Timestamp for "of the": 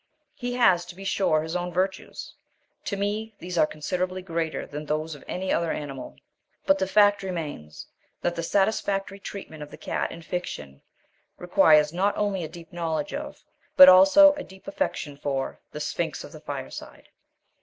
9.61-9.77, 16.23-16.41